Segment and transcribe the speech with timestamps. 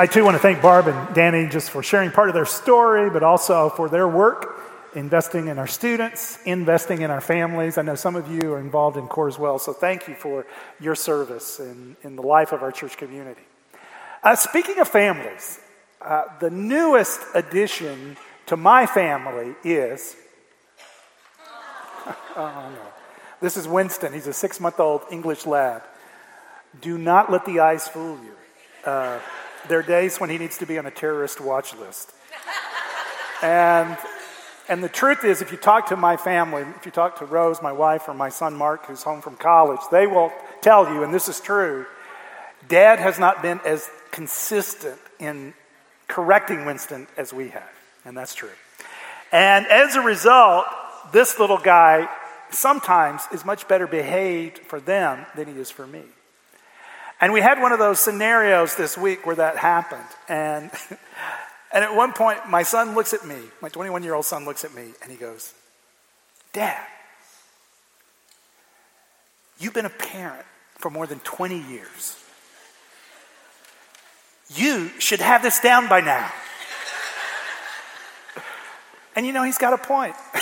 [0.00, 3.10] I too want to thank Barb and Danny just for sharing part of their story,
[3.10, 4.60] but also for their work
[4.94, 7.78] investing in our students, investing in our families.
[7.78, 10.46] I know some of you are involved in CORE as well, so thank you for
[10.78, 13.42] your service in, in the life of our church community.
[14.22, 15.58] Uh, speaking of families,
[16.00, 20.14] uh, the newest addition to my family is.
[22.36, 22.82] oh, no.
[23.40, 24.12] This is Winston.
[24.12, 25.82] He's a six month old English lab.
[26.80, 28.88] Do not let the eyes fool you.
[28.88, 29.18] Uh,
[29.68, 32.12] there are days when he needs to be on a terrorist watch list.
[33.42, 33.96] And,
[34.68, 37.62] and the truth is, if you talk to my family, if you talk to Rose,
[37.62, 41.14] my wife, or my son Mark, who's home from college, they will tell you, and
[41.14, 41.86] this is true,
[42.68, 45.54] dad has not been as consistent in
[46.08, 47.70] correcting Winston as we have.
[48.04, 48.50] And that's true.
[49.30, 50.64] And as a result,
[51.12, 52.08] this little guy
[52.50, 56.02] sometimes is much better behaved for them than he is for me.
[57.20, 60.04] And we had one of those scenarios this week where that happened.
[60.28, 60.70] And,
[61.72, 64.64] and at one point, my son looks at me, my 21 year old son looks
[64.64, 65.52] at me, and he goes,
[66.52, 66.86] Dad,
[69.58, 72.16] you've been a parent for more than 20 years.
[74.54, 76.32] You should have this down by now.
[79.16, 80.14] and you know, he's got a point.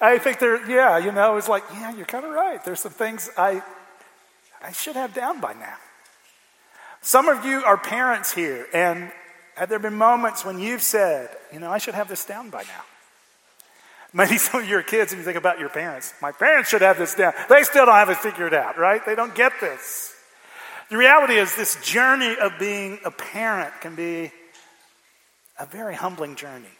[0.00, 2.62] I think there, yeah, you know, it's like, yeah, you're kind of right.
[2.64, 3.62] There's some things I
[4.64, 5.76] I should have down by now.
[7.02, 9.12] Some of you are parents here, and
[9.56, 12.62] have there been moments when you've said, you know, I should have this down by
[12.62, 12.82] now?
[14.14, 16.96] Maybe some of your kids, and you think about your parents, my parents should have
[16.96, 17.34] this down.
[17.50, 19.04] They still don't have it figured out, right?
[19.04, 20.14] They don't get this.
[20.88, 24.32] The reality is, this journey of being a parent can be
[25.58, 26.72] a very humbling journey.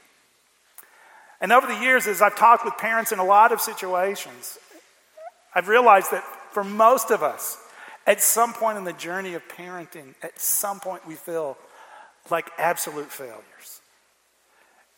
[1.39, 4.57] And over the years, as I've talked with parents in a lot of situations,
[5.55, 7.59] I've realized that for most of us,
[8.07, 11.57] at some point in the journey of parenting, at some point we feel
[12.31, 13.81] like absolute failures.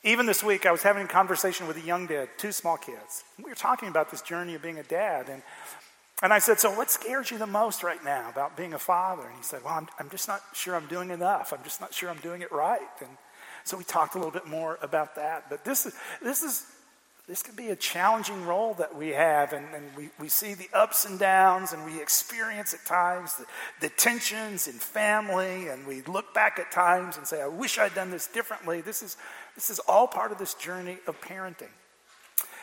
[0.05, 3.25] Even this week, I was having a conversation with a young dad, two small kids.
[3.39, 5.29] We were talking about this journey of being a dad.
[5.29, 5.43] And,
[6.23, 9.27] and I said, So, what scares you the most right now about being a father?
[9.27, 11.53] And he said, Well, I'm, I'm just not sure I'm doing enough.
[11.53, 12.81] I'm just not sure I'm doing it right.
[13.01, 13.11] And
[13.65, 15.51] so we talked a little bit more about that.
[15.51, 16.65] But this is, this is
[17.29, 20.69] this could be a challenging role that we have, and, and we, we see the
[20.73, 23.47] ups and downs, and we experience at times the,
[23.81, 27.95] the tensions in family, and we look back at times and say, I wish I'd
[27.95, 28.81] done this differently.
[28.81, 29.17] This is,
[29.57, 31.73] this is all part of this journey of parenting.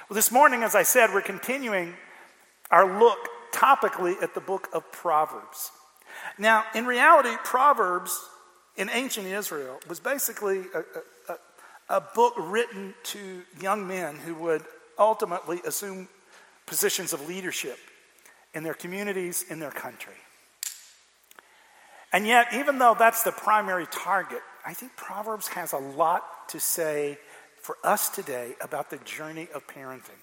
[0.10, 1.96] Well, this morning, as I said, we're continuing
[2.72, 3.20] our look
[3.54, 5.72] topically at the book of Proverbs.
[6.38, 8.18] Now, in reality, Proverbs
[8.78, 11.04] in ancient Israel was basically a, a
[12.02, 14.64] book written to young men who would
[14.98, 16.08] ultimately assume
[16.66, 17.78] positions of leadership
[18.54, 20.14] in their communities, in their country.
[22.12, 26.60] And yet, even though that's the primary target, I think Proverbs has a lot to
[26.60, 27.18] say
[27.62, 30.22] for us today about the journey of parenting.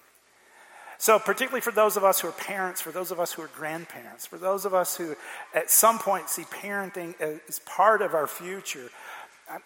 [0.97, 3.49] So, particularly for those of us who are parents, for those of us who are
[3.57, 5.15] grandparents, for those of us who
[5.53, 8.89] at some point see parenting as part of our future,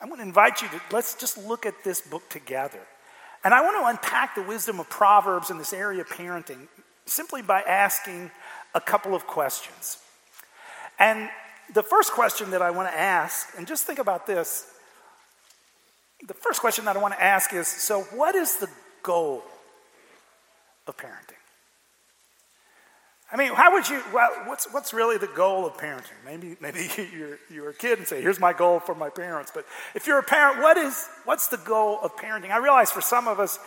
[0.02, 2.80] I want to invite you to let's just look at this book together.
[3.44, 6.68] And I want to unpack the wisdom of Proverbs in this area of parenting
[7.06, 8.32] simply by asking
[8.74, 10.00] a couple of questions.
[10.98, 11.30] And
[11.74, 14.68] the first question that I want to ask, and just think about this
[16.28, 18.70] the first question that I want to ask is so, what is the
[19.04, 19.44] goal
[20.88, 21.35] of parenting?
[23.36, 26.16] I mean, how would you, well, what's, what's really the goal of parenting?
[26.24, 29.52] Maybe, maybe you're, you're a kid and say, here's my goal for my parents.
[29.54, 32.52] But if you're a parent, what is, what's the goal of parenting?
[32.52, 33.60] I realize for some of us,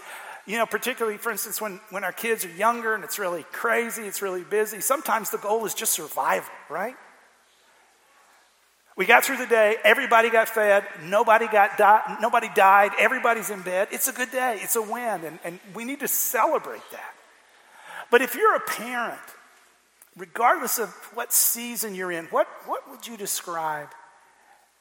[0.47, 4.05] you know, particularly, for instance, when, when our kids are younger and it's really crazy,
[4.05, 6.97] it's really busy, sometimes the goal is just survival, right?
[8.97, 13.61] We got through the day, everybody got fed, nobody, got di- nobody died, everybody's in
[13.61, 13.89] bed.
[13.93, 17.15] It's a good day, it's a win, and, and we need to celebrate that.
[18.11, 19.21] But if you're a parent
[20.19, 23.89] regardless of what season you're in, what, what would you describe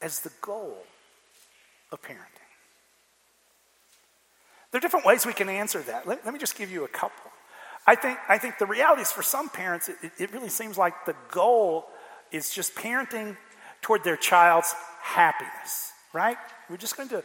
[0.02, 0.76] as the goal
[1.92, 2.38] of parenting?
[4.70, 6.06] There are different ways we can answer that.
[6.06, 7.30] Let, let me just give you a couple.
[7.86, 11.06] I think, I think the reality is for some parents, it, it really seems like
[11.06, 11.86] the goal
[12.30, 13.36] is just parenting
[13.80, 16.36] toward their child's happiness, right?
[16.68, 17.24] We're just going to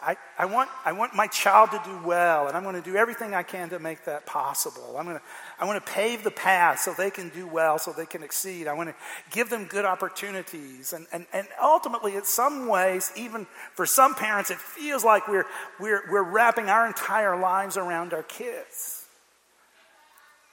[0.00, 2.96] I, I, want, I want my child to do well, and I'm going to do
[2.96, 4.94] everything I can to make that possible.
[4.98, 5.22] I'm going to,
[5.58, 8.68] I want to pave the path so they can do well, so they can exceed.
[8.68, 8.94] I want to
[9.30, 10.92] give them good opportunities.
[10.92, 15.46] And, and, and ultimately, in some ways, even for some parents, it feels like we're,
[15.80, 19.06] we're, we're wrapping our entire lives around our kids.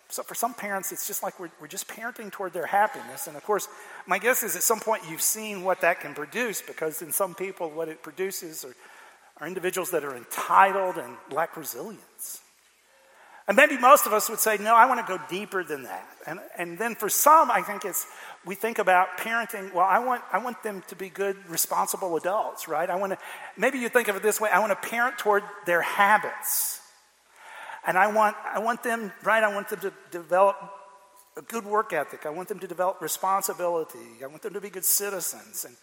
[0.07, 3.25] So for some parents, it's just like we're, we're just parenting toward their happiness.
[3.27, 3.67] And of course,
[4.05, 7.33] my guess is at some point you've seen what that can produce because in some
[7.33, 8.75] people, what it produces are,
[9.43, 12.41] are individuals that are entitled and lack resilience.
[13.45, 16.07] And maybe most of us would say, no, I want to go deeper than that.
[16.25, 18.07] And, and then for some, I think it's,
[18.45, 22.69] we think about parenting, well, I want, I want them to be good, responsible adults,
[22.69, 22.89] right?
[22.89, 23.19] I want to,
[23.57, 26.79] maybe you think of it this way, I want to parent toward their habits.
[27.85, 29.43] And I want, I want them, right?
[29.43, 30.55] I want them to develop
[31.35, 32.25] a good work ethic.
[32.25, 34.23] I want them to develop responsibility.
[34.23, 35.65] I want them to be good citizens.
[35.65, 35.75] And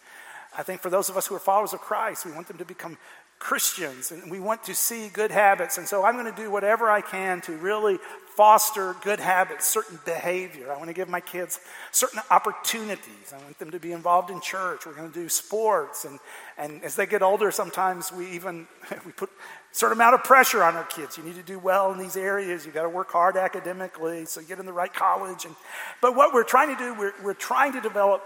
[0.57, 2.65] I think for those of us who are followers of Christ, we want them to
[2.65, 2.97] become
[3.41, 5.79] Christians and we want to see good habits.
[5.79, 7.97] And so I'm going to do whatever I can to really
[8.37, 10.71] foster good habits, certain behavior.
[10.71, 11.59] I want to give my kids
[11.91, 13.33] certain opportunities.
[13.33, 14.85] I want them to be involved in church.
[14.85, 16.05] We're going to do sports.
[16.05, 16.19] And,
[16.55, 18.67] and as they get older, sometimes we even
[19.05, 21.17] we put a certain amount of pressure on our kids.
[21.17, 22.63] You need to do well in these areas.
[22.63, 25.45] You've got to work hard academically so get in the right college.
[25.45, 25.55] And,
[25.99, 28.21] but what we're trying to do, we're, we're trying to develop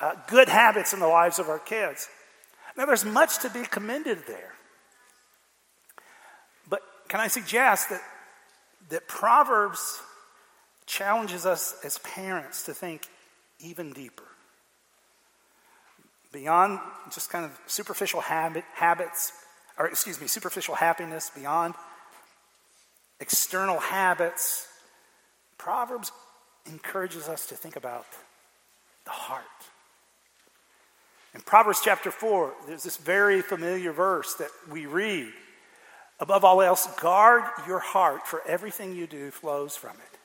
[0.00, 2.08] uh, good habits in the lives of our kids.
[2.76, 4.54] Now, there's much to be commended there.
[7.10, 8.00] Can I suggest that
[8.90, 10.00] that Proverbs
[10.86, 13.06] challenges us as parents to think
[13.60, 14.24] even deeper.
[16.32, 16.80] Beyond
[17.12, 19.32] just kind of superficial habit, habits,
[19.78, 21.74] or excuse me, superficial happiness, beyond
[23.20, 24.66] external habits,
[25.58, 26.12] Proverbs
[26.66, 28.06] encourages us to think about
[29.04, 29.44] the heart.
[31.34, 35.32] In Proverbs chapter 4, there's this very familiar verse that we read
[36.20, 40.18] Above all else, guard your heart, for everything you do flows from it.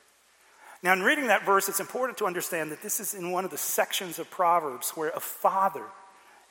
[0.83, 3.51] Now, in reading that verse, it's important to understand that this is in one of
[3.51, 5.85] the sections of Proverbs where a father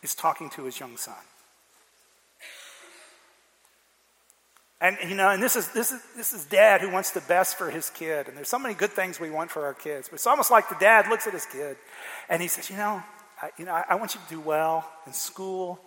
[0.03, 1.15] is talking to his young son.
[4.81, 7.57] And you know, and this is this is this is dad who wants the best
[7.57, 8.29] for his kid.
[8.29, 10.09] And there's so many good things we want for our kids.
[10.09, 11.77] But it's almost like the dad looks at his kid
[12.29, 13.03] and he says, you know,
[13.41, 15.81] I, you know, I, I want you to do well in school.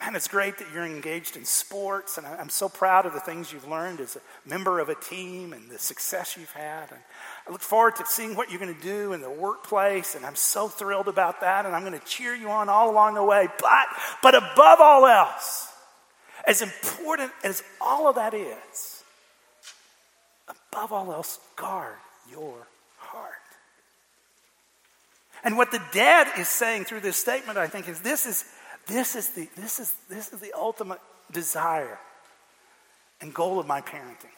[0.00, 3.50] Man, it's great that you're engaged in sports, and I'm so proud of the things
[3.50, 6.90] you've learned as a member of a team and the success you've had.
[6.90, 7.00] And
[7.48, 10.36] I look forward to seeing what you're going to do in the workplace, and I'm
[10.36, 13.48] so thrilled about that, and I'm going to cheer you on all along the way.
[13.58, 13.86] But,
[14.22, 15.72] but above all else,
[16.46, 19.02] as important as all of that is,
[20.46, 21.96] above all else, guard
[22.30, 22.66] your
[22.98, 23.32] heart.
[25.42, 28.44] And what the dad is saying through this statement, I think, is this is
[28.86, 31.00] this is the, this is, this is the ultimate
[31.32, 31.98] desire
[33.20, 34.34] and goal of my parenting.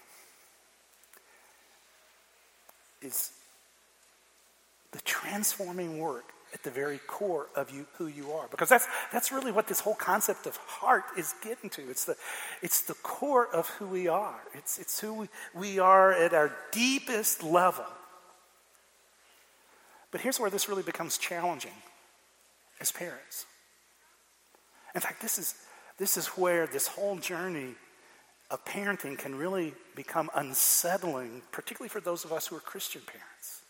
[3.02, 3.32] Is
[4.92, 8.48] the transforming work at the very core of you who you are.
[8.50, 11.82] Because that's that's really what this whole concept of heart is getting to.
[11.90, 12.16] It's the
[12.62, 14.40] it's the core of who we are.
[14.54, 17.84] It's it's who we, we are at our deepest level.
[20.10, 21.74] But here's where this really becomes challenging
[22.80, 23.44] as parents
[24.98, 25.54] in fact, this is,
[25.96, 27.76] this is where this whole journey
[28.50, 33.62] of parenting can really become unsettling, particularly for those of us who are Christian parents.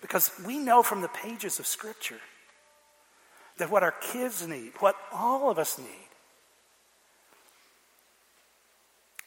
[0.00, 2.20] Because we know from the pages of Scripture
[3.58, 6.08] that what our kids need, what all of us need,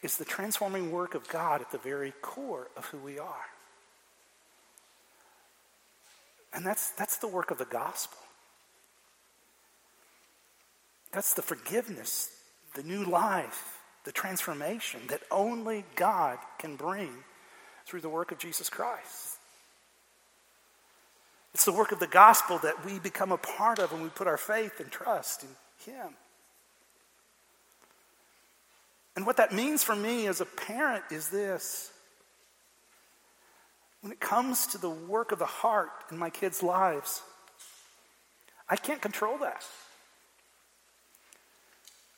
[0.02, 3.50] is the transforming work of God at the very core of who we are.
[6.54, 8.23] And that's, that's the work of the gospel.
[11.14, 12.30] That's the forgiveness,
[12.74, 17.10] the new life, the transformation that only God can bring
[17.86, 19.38] through the work of Jesus Christ.
[21.54, 24.26] It's the work of the gospel that we become a part of when we put
[24.26, 26.14] our faith and trust in Him.
[29.14, 31.92] And what that means for me as a parent is this.
[34.00, 37.22] When it comes to the work of the heart in my kids' lives,
[38.68, 39.64] I can't control that.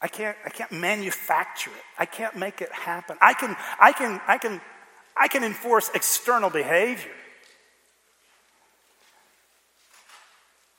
[0.00, 1.82] I can't, I can't manufacture it.
[1.98, 3.16] I can't make it happen.
[3.20, 4.60] I can, I can, I can,
[5.16, 7.10] I can enforce external behavior.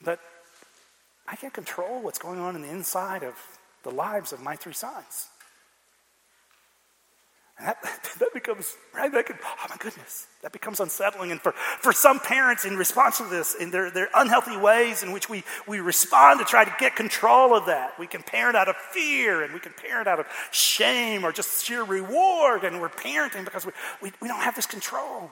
[0.02, 0.20] But
[1.26, 3.34] I can't control what's going on in the inside of
[3.82, 5.28] the lives of my three sons.
[7.60, 7.82] That,
[8.18, 9.10] that becomes, right?
[9.12, 11.32] That could, oh my goodness, that becomes unsettling.
[11.32, 15.12] And for, for some parents, in response to this, in their, their unhealthy ways in
[15.12, 18.68] which we, we respond to try to get control of that, we can parent out
[18.68, 22.64] of fear and we can parent out of shame or just sheer reward.
[22.64, 23.72] And we're parenting because we,
[24.02, 25.30] we, we don't have this control.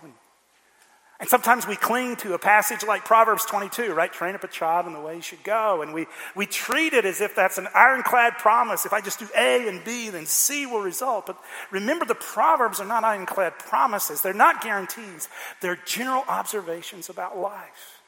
[1.18, 4.12] And sometimes we cling to a passage like Proverbs 22, right?
[4.12, 5.80] Train up a child in the way he should go.
[5.80, 8.85] And we, we treat it as if that's an ironclad promise.
[8.85, 11.25] If I just do A and B, then C will result.
[11.26, 11.38] But
[11.70, 15.28] remember, the Proverbs are not ironclad promises, they're not guarantees,
[15.62, 18.02] they're general observations about life.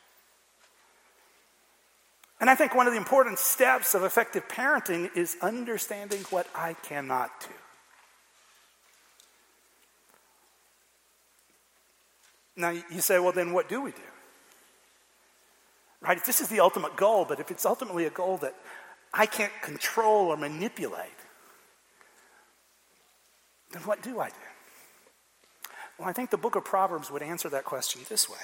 [2.40, 6.74] And I think one of the important steps of effective parenting is understanding what I
[6.74, 7.54] cannot do.
[12.58, 14.02] Now, you say, well, then what do we do?
[16.00, 16.18] Right?
[16.18, 18.54] If this is the ultimate goal, but if it's ultimately a goal that
[19.14, 21.06] I can't control or manipulate,
[23.72, 24.34] then what do I do?
[25.98, 28.36] Well, I think the book of Proverbs would answer that question this way.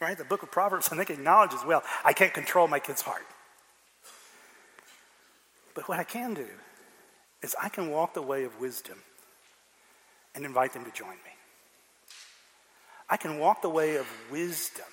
[0.00, 0.16] Right?
[0.16, 3.26] The book of Proverbs, I think, acknowledges well, I can't control my kid's heart.
[5.74, 6.48] But what I can do
[7.42, 8.98] is I can walk the way of wisdom
[10.38, 11.34] and invite them to join me.
[13.10, 14.86] I can walk the way of wisdom.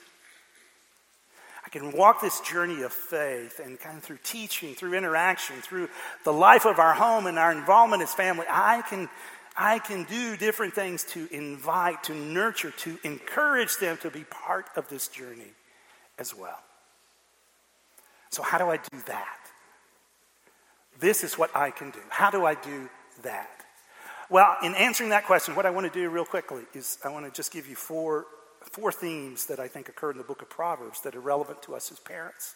[1.64, 5.90] I can walk this journey of faith and kind of through teaching, through interaction, through
[6.24, 8.46] the life of our home and our involvement as family.
[8.50, 9.08] I can,
[9.56, 14.66] I can do different things to invite, to nurture, to encourage them to be part
[14.75, 15.54] of this journey
[16.18, 16.60] as well.
[18.32, 19.38] So, how do I do that?
[21.00, 22.00] This is what I can do.
[22.10, 22.90] How do I do
[23.22, 23.54] that?
[24.29, 27.25] Well, in answering that question, what I want to do real quickly is I want
[27.25, 28.25] to just give you four,
[28.62, 31.75] four themes that I think occur in the book of Proverbs that are relevant to
[31.75, 32.55] us as parents.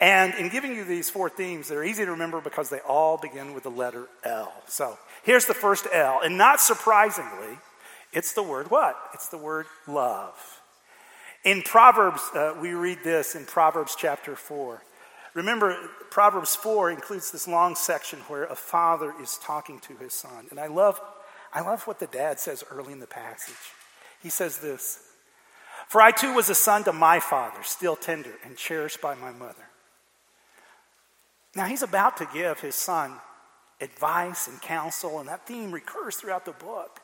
[0.00, 3.52] And in giving you these four themes, they're easy to remember because they all begin
[3.52, 4.50] with the letter L.
[4.66, 6.20] So here's the first L.
[6.24, 7.58] And not surprisingly,
[8.12, 8.96] it's the word what?
[9.12, 10.60] It's the word love.
[11.44, 14.82] In Proverbs, uh, we read this in Proverbs chapter 4.
[15.34, 15.76] Remember,
[16.10, 20.46] Proverbs 4 includes this long section where a father is talking to his son.
[20.50, 21.00] And I love,
[21.52, 23.54] I love what the dad says early in the passage.
[24.22, 25.00] He says this
[25.88, 29.30] For I too was a son to my father, still tender and cherished by my
[29.30, 29.68] mother.
[31.54, 33.12] Now he's about to give his son
[33.80, 37.00] advice and counsel, and that theme recurs throughout the book.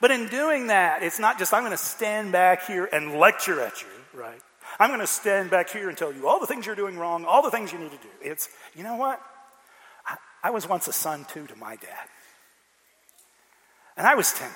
[0.00, 3.60] But in doing that, it's not just I'm going to stand back here and lecture
[3.60, 4.40] at you, right?
[4.78, 7.24] I'm going to stand back here and tell you all the things you're doing wrong,
[7.24, 8.08] all the things you need to do.
[8.20, 9.20] It's, you know what?
[10.06, 12.08] I, I was once a son too to my dad.
[13.96, 14.54] And I was tender.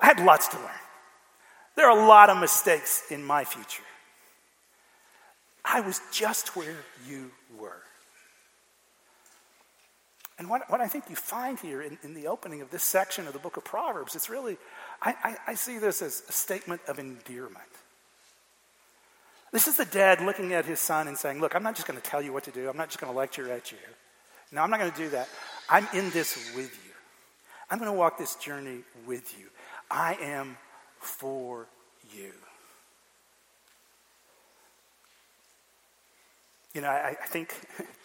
[0.00, 0.68] I had lots to learn.
[1.76, 3.84] There are a lot of mistakes in my future.
[5.64, 7.82] I was just where you were.
[10.38, 13.26] And what, what I think you find here in, in, the opening of this section
[13.26, 14.56] of the book of Proverbs, it's really,
[15.02, 17.58] I, I, I see this as a statement of endearment.
[19.52, 22.00] This is the dad looking at his son and saying, Look, I'm not just going
[22.00, 22.68] to tell you what to do.
[22.68, 23.78] I'm not just going to lecture at you.
[24.52, 25.28] No, I'm not going to do that.
[25.68, 26.92] I'm in this with you.
[27.70, 29.46] I'm going to walk this journey with you.
[29.90, 30.56] I am
[31.00, 31.66] for
[32.14, 32.32] you.
[36.74, 37.54] You know, I, I think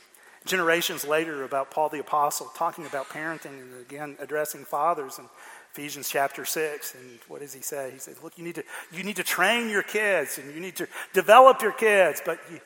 [0.46, 5.28] generations later about Paul the Apostle talking about parenting and again addressing fathers and
[5.74, 6.94] Ephesians chapter 6.
[6.94, 7.90] And what does he say?
[7.92, 10.76] He says, Look, you need to, you need to train your kids and you need
[10.76, 12.60] to develop your kids, but you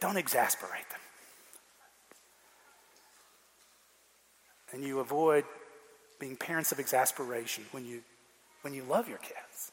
[0.00, 1.00] don't exasperate them.
[4.72, 5.44] And you avoid
[6.18, 8.00] being parents of exasperation when you,
[8.62, 9.70] when you love your kids.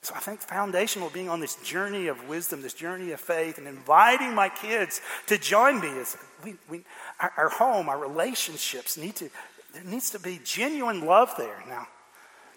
[0.00, 3.66] So I think foundational being on this journey of wisdom, this journey of faith, and
[3.66, 6.84] inviting my kids to join me is we, we,
[7.20, 9.28] our, our home, our relationships need to
[9.76, 11.62] there needs to be genuine love there.
[11.68, 11.86] Now,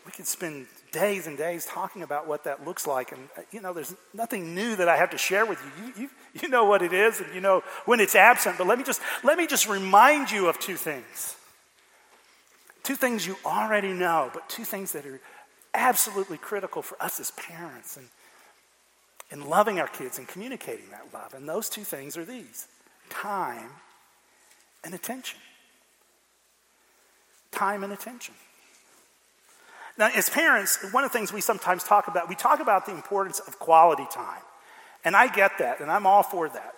[0.06, 3.12] we could spend days and days talking about what that looks like.
[3.12, 5.86] And, uh, you know, there's nothing new that I have to share with you.
[5.86, 6.10] You, you.
[6.42, 8.58] you know what it is and you know when it's absent.
[8.58, 11.36] But let me, just, let me just remind you of two things.
[12.84, 15.20] Two things you already know, but two things that are
[15.74, 18.08] absolutely critical for us as parents and
[19.30, 21.34] in loving our kids and communicating that love.
[21.34, 22.68] And those two things are these
[23.10, 23.72] time
[24.86, 25.38] and attention
[27.52, 28.36] time and attention.
[29.98, 32.94] Now, as parents, one of the things we sometimes talk about, we talk about the
[32.94, 34.42] importance of quality time.
[35.04, 36.74] And I get that, and I'm all for that.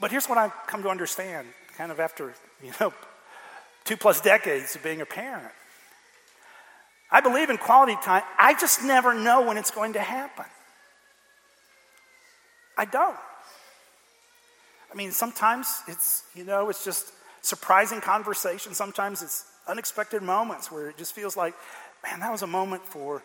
[0.00, 2.92] But here's what I've come to understand, kind of after, you know,
[3.84, 5.52] two plus decades of being a parent.
[7.10, 8.22] I believe in quality time.
[8.38, 10.46] I just never know when it's going to happen.
[12.76, 13.16] I don't.
[14.90, 18.74] I mean, sometimes it's, you know, it's just surprising conversation.
[18.74, 21.54] Sometimes it's unexpected moments where it just feels like,
[22.02, 23.22] man, that was a moment for,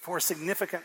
[0.00, 0.82] for a significant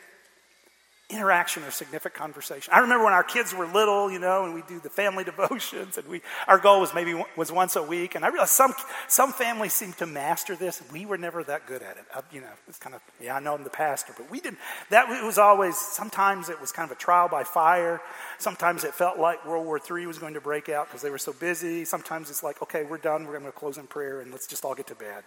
[1.12, 2.74] interaction or significant conversation.
[2.74, 5.98] I remember when our kids were little, you know, and we do the family devotions,
[5.98, 8.16] and we our goal was maybe was once a week.
[8.16, 8.74] And I realized some
[9.08, 10.82] some families seem to master this.
[10.92, 12.04] We were never that good at it.
[12.14, 14.60] I, you know, it's kind of yeah, I know I'm the pastor, but we didn't.
[14.90, 15.78] That it was always.
[15.78, 18.02] Sometimes it was kind of a trial by fire.
[18.38, 21.18] Sometimes it felt like World War III was going to break out because they were
[21.18, 21.86] so busy.
[21.86, 23.26] Sometimes it's like, okay, we're done.
[23.26, 25.24] We're going to close in prayer and let's just all get to bed.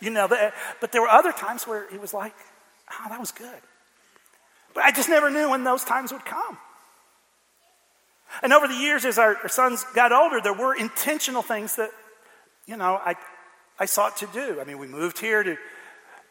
[0.00, 2.34] You know, but there were other times where it was like,
[2.90, 3.60] oh, that was good.
[4.74, 6.58] But I just never knew when those times would come.
[8.42, 11.90] And over the years, as our, our sons got older, there were intentional things that,
[12.66, 13.16] you know, I,
[13.78, 14.60] I sought to do.
[14.60, 15.56] I mean, we moved here to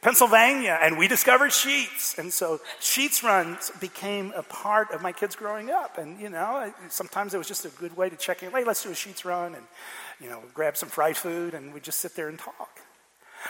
[0.01, 2.17] Pennsylvania and we discovered Sheetz.
[2.17, 5.97] And so Sheetz runs became a part of my kids growing up.
[5.97, 8.51] And, you know, sometimes it was just a good way to check in.
[8.51, 9.65] Hey, let's do a Sheetz run and,
[10.21, 12.79] you know, grab some fried food and we just sit there and talk.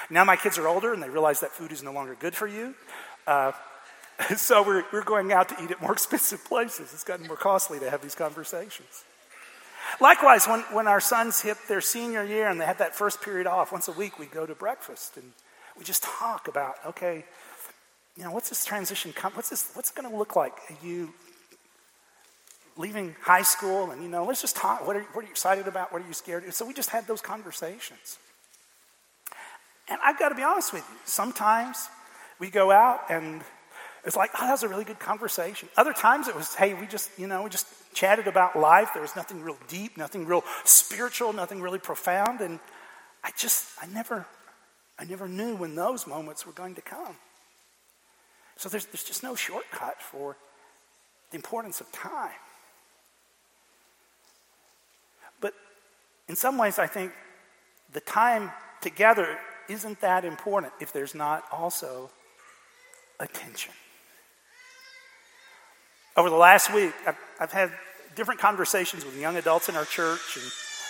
[0.10, 2.48] Now my kids are older and they realize that food is no longer good for
[2.48, 2.74] you.
[3.28, 3.52] Uh,
[4.38, 6.94] so we're, we're going out to eat at more expensive places.
[6.94, 9.04] It's gotten more costly to have these conversations.
[10.00, 13.48] Likewise, when, when our sons hit their senior year and they have that first period
[13.48, 15.32] off, once a week we go to breakfast and
[15.78, 17.26] we just talk about, okay,
[18.16, 19.32] you know, what's this transition come?
[19.34, 19.72] What's this?
[19.74, 20.54] What's it going to look like?
[20.70, 21.14] Are you
[22.78, 23.92] leaving high school?
[23.92, 24.86] And you know, let's just talk.
[24.86, 25.92] What are, what are you excited about?
[25.94, 26.54] What are you scared of?
[26.54, 28.20] So we just had those conversations.
[29.88, 30.98] And I've got to be honest with you.
[31.06, 31.88] Sometimes
[32.40, 33.42] we go out and
[34.06, 35.68] it's like, oh, that was a really good conversation.
[35.76, 38.92] Other times it was, hey, we just, you know, we just chatted about life.
[38.94, 42.40] There was nothing real deep, nothing real spiritual, nothing really profound.
[42.40, 42.60] And
[43.24, 44.26] I just, I never,
[44.98, 47.16] I never knew when those moments were going to come.
[48.56, 50.38] So there's, there's just no shortcut for
[51.32, 52.32] the importance of time.
[55.42, 55.54] But
[56.28, 57.12] in some ways, I think
[57.92, 58.52] the time
[58.82, 59.38] together
[59.68, 62.10] isn't that important if there's not also
[63.20, 63.74] attention.
[66.20, 67.72] Over the last week, I've, I've had
[68.14, 70.44] different conversations with young adults in our church and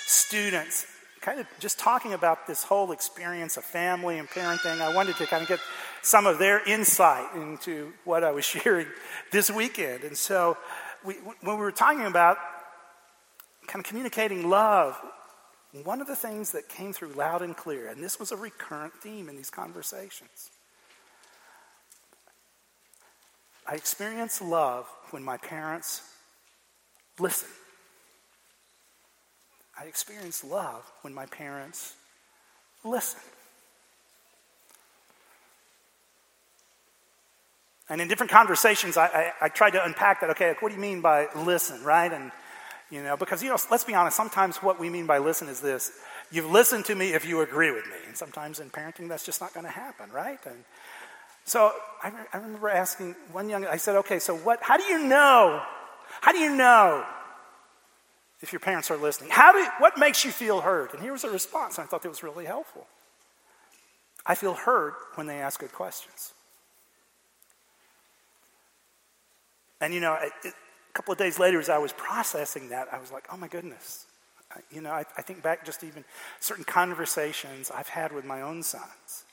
[0.08, 0.88] students,
[1.22, 4.82] kind of just talking about this whole experience of family and parenting.
[4.82, 5.60] I wanted to kind of get
[6.02, 8.88] some of their insight into what I was sharing
[9.32, 10.04] this weekend.
[10.04, 10.58] And so,
[11.06, 12.40] we, when we were talking about
[13.68, 15.00] kind of communicating love,
[15.84, 18.94] one of the things that came through loud and clear, and this was a recurrent
[18.96, 20.50] theme in these conversations,
[23.70, 26.02] I experience love when my parents
[27.20, 27.50] listen.
[29.80, 31.94] I experience love when my parents
[32.84, 33.20] listen.
[37.90, 40.32] And in different conversations, I, I, I tried to unpack that.
[40.32, 42.12] Okay, like, what do you mean by listen, right?
[42.12, 42.32] And,
[42.90, 45.62] you know, because, you know, let's be honest, sometimes what we mean by listen is
[45.62, 45.92] this
[46.32, 47.98] you've listened to me if you agree with me.
[48.08, 50.40] And sometimes in parenting, that's just not going to happen, right?
[50.48, 50.64] And
[51.50, 51.72] so
[52.04, 55.62] I, I remember asking one young, I said, okay, so what, how do you know?
[56.22, 57.06] How do you know
[58.42, 59.32] if your parents are listening?
[59.32, 60.94] How do, what makes you feel heard?
[60.94, 62.86] And here was a response, and I thought that was really helpful.
[64.26, 66.34] I feel heard when they ask good questions.
[69.82, 72.90] And you know, it, it, a couple of days later, as I was processing that,
[72.92, 74.06] I was like, oh my goodness.
[74.52, 76.04] I, you know, I, I think back just even
[76.40, 79.26] certain conversations I've had with my own sons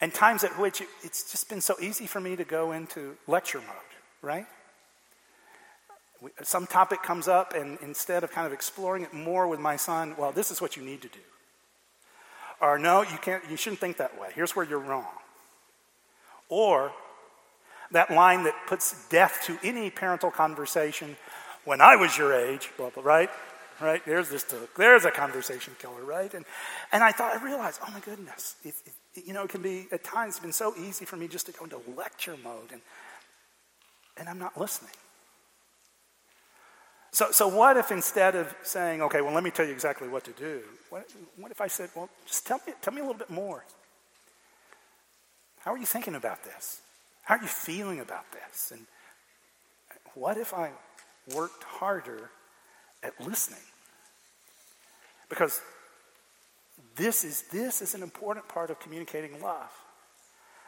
[0.00, 3.58] and times at which it's just been so easy for me to go into lecture
[3.58, 4.46] mode, right?
[6.42, 10.14] Some topic comes up, and instead of kind of exploring it more with my son,
[10.18, 11.20] well, this is what you need to do.
[12.60, 14.28] Or no, you can't, you shouldn't think that way.
[14.34, 15.06] Here's where you're wrong.
[16.50, 16.92] Or
[17.92, 21.16] that line that puts death to any parental conversation
[21.64, 23.30] when I was your age, blah, blah, right?
[23.80, 24.04] Right?
[24.04, 24.44] There's this,
[24.76, 26.32] there's a conversation killer, right?
[26.34, 26.44] And,
[26.92, 28.74] and I thought, I realized, oh my goodness, it,
[29.14, 31.46] it, you know, it can be, at times, it's been so easy for me just
[31.46, 32.82] to go into lecture mode and,
[34.18, 34.92] and I'm not listening.
[37.12, 40.24] So, so what if instead of saying, okay, well, let me tell you exactly what
[40.24, 43.18] to do, what, what if I said, well, just tell me, tell me a little
[43.18, 43.64] bit more?
[45.60, 46.80] How are you thinking about this?
[47.24, 48.72] How are you feeling about this?
[48.72, 48.86] And
[50.14, 50.70] what if I
[51.34, 52.30] worked harder
[53.02, 53.60] at listening?
[55.30, 55.62] Because
[56.96, 59.70] this is, this is an important part of communicating love.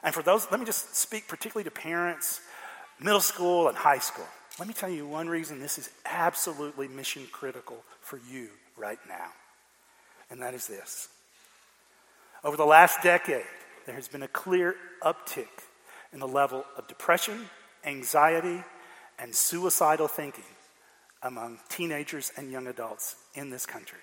[0.03, 2.40] And for those, let me just speak particularly to parents,
[2.98, 4.27] middle school and high school.
[4.59, 9.29] Let me tell you one reason this is absolutely mission critical for you right now.
[10.31, 11.09] And that is this.
[12.44, 13.44] Over the last decade,
[13.87, 15.48] there has been a clear uptick
[16.12, 17.46] in the level of depression,
[17.85, 18.62] anxiety,
[19.18, 20.44] and suicidal thinking
[21.22, 23.98] among teenagers and young adults in this country.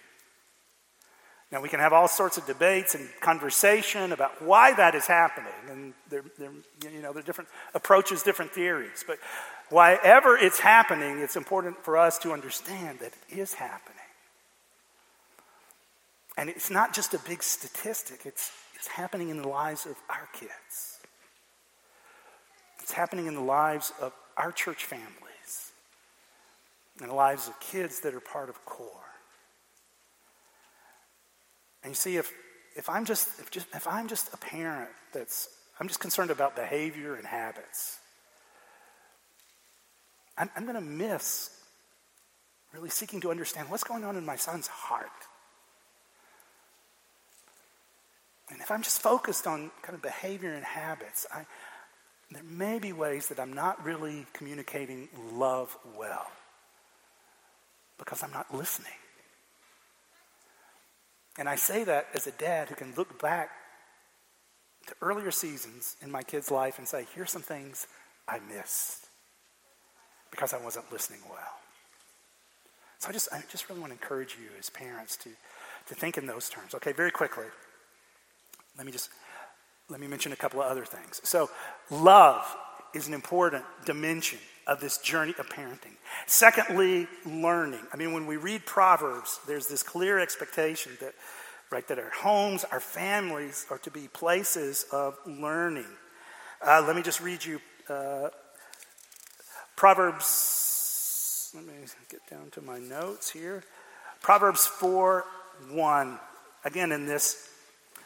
[1.51, 5.51] Now, we can have all sorts of debates and conversation about why that is happening,
[5.67, 6.51] and there, there,
[6.83, 9.03] you know, there are different approaches, different theories.
[9.05, 9.17] But
[9.69, 13.95] wherever it's happening, it's important for us to understand that it is happening.
[16.37, 20.29] And it's not just a big statistic, it's, it's happening in the lives of our
[20.33, 20.99] kids.
[22.79, 25.71] It's happening in the lives of our church families,
[27.01, 29.08] and the lives of kids that are part of CORE.
[31.89, 32.31] And you see, if,
[32.75, 35.49] if, I'm just, if, just, if I'm just a parent that's,
[35.79, 37.97] I'm just concerned about behavior and habits,
[40.37, 41.49] I'm, I'm going to miss
[42.75, 45.07] really seeking to understand what's going on in my son's heart.
[48.51, 51.47] And if I'm just focused on kind of behavior and habits, I,
[52.29, 56.27] there may be ways that I'm not really communicating love well
[57.97, 58.93] because I'm not listening.
[61.39, 63.49] And I say that as a dad who can look back
[64.87, 67.87] to earlier seasons in my kid's life and say, here's some things
[68.27, 69.07] I missed
[70.31, 71.59] because I wasn't listening well.
[72.99, 75.29] So I just, I just really want to encourage you as parents to,
[75.87, 76.75] to think in those terms.
[76.75, 77.45] Okay, very quickly.
[78.77, 79.09] Let me just
[79.89, 81.19] let me mention a couple of other things.
[81.23, 81.49] So,
[81.89, 82.45] love
[82.93, 84.37] is an important dimension
[84.69, 85.97] of this journey of parenting.
[86.27, 87.81] Secondly, learning.
[87.91, 91.15] I mean, when we read Proverbs, there's this clear expectation that,
[91.71, 95.87] right, that our homes, our families are to be places of learning.
[96.65, 98.29] Uh, let me just read you uh,
[99.75, 101.51] Proverbs.
[101.55, 101.73] Let me
[102.11, 103.63] get down to my notes here.
[104.21, 105.25] Proverbs 4
[105.71, 106.19] 1.
[106.63, 107.49] Again, in this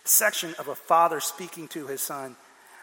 [0.05, 2.37] section of a father speaking to his son.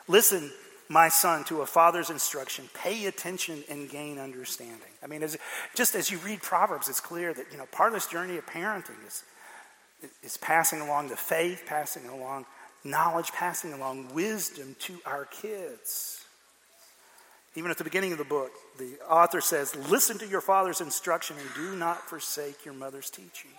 [0.06, 0.50] Listen,
[0.90, 2.68] my son, to a father's instruction.
[2.74, 4.90] Pay attention and gain understanding.
[5.02, 5.38] I mean, as,
[5.76, 8.44] just as you read Proverbs, it's clear that you know part of this journey of
[8.44, 9.22] parenting is,
[10.24, 12.44] is passing along the faith, passing along
[12.84, 16.24] knowledge, passing along wisdom to our kids.
[17.54, 21.36] Even at the beginning of the book, the author says, Listen to your father's instruction
[21.38, 23.50] and do not forsake your mother's teaching.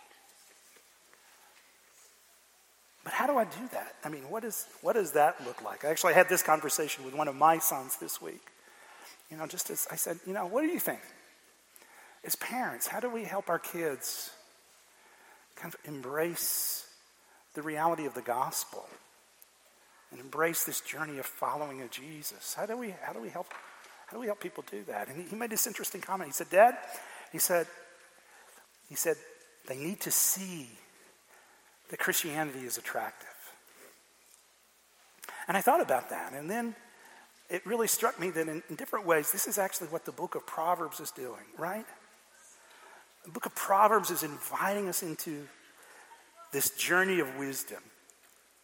[3.03, 3.95] But how do I do that?
[4.03, 5.83] I mean, what, is, what does that look like?
[5.83, 8.41] I actually had this conversation with one of my sons this week.
[9.31, 10.99] You know, just as I said, you know, what do you think?
[12.23, 14.31] As parents, how do we help our kids
[15.55, 16.85] kind of embrace
[17.55, 18.85] the reality of the gospel
[20.11, 22.53] and embrace this journey of following of Jesus?
[22.53, 23.47] How do we, how do we help
[24.11, 25.07] how do we help people do that?
[25.07, 26.27] And he, he made this interesting comment.
[26.27, 26.77] He said, Dad,
[27.31, 27.65] he said,
[28.89, 29.15] he said,
[29.69, 30.67] they need to see
[31.91, 33.27] that Christianity is attractive.
[35.47, 36.75] And I thought about that, and then
[37.49, 40.35] it really struck me that in, in, different ways, this is actually what the book
[40.35, 41.85] of Proverbs is doing, right?
[43.25, 45.45] The book of Proverbs is inviting us into
[46.53, 47.79] this journey of wisdom.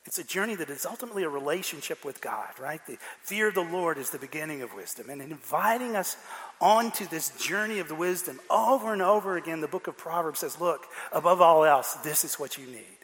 [0.06, 2.80] It's a journey that is ultimately a relationship with God, right?
[2.88, 5.10] The fear of the Lord is the beginning of wisdom.
[5.10, 6.16] And inviting us
[6.62, 10.62] onto this journey of the wisdom over and over again, the book of Proverbs says,
[10.62, 12.97] look, above all else, this is what you need.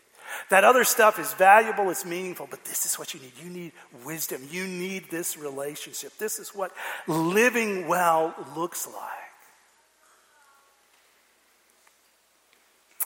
[0.50, 3.32] That other stuff is valuable, it's meaningful, but this is what you need.
[3.42, 3.72] You need
[4.06, 4.42] wisdom.
[4.50, 6.18] You need this relationship.
[6.18, 6.72] This is what
[7.08, 8.98] living well looks like.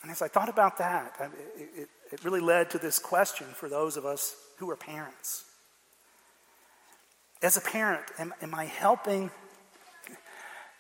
[0.03, 1.15] And as I thought about that,
[1.57, 5.43] it, it, it really led to this question for those of us who are parents.
[7.41, 9.29] As a parent, am, am I helping?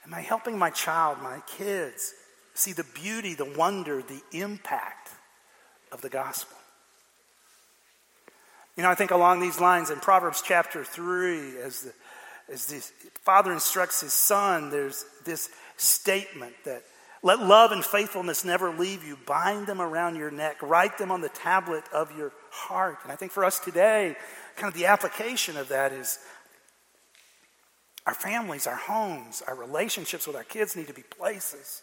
[0.05, 2.13] Am I helping my child, my kids,
[2.53, 5.06] see the beauty, the wonder, the impact
[5.91, 6.57] of the gospel.
[8.75, 11.93] You know, I think along these lines in Proverbs chapter 3, as the,
[12.53, 12.79] as the
[13.23, 16.83] father instructs his son, there's this statement that
[17.23, 19.17] let love and faithfulness never leave you.
[19.25, 20.61] Bind them around your neck.
[20.61, 22.99] Write them on the tablet of your heart.
[23.03, 24.15] And I think for us today,
[24.55, 26.19] kind of the application of that is
[28.05, 31.81] our families, our homes, our relationships with our kids need to be places